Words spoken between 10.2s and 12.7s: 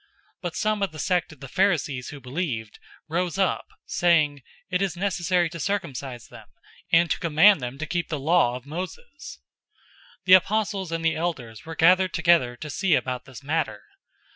015:006 The apostles and the elders were gathered together to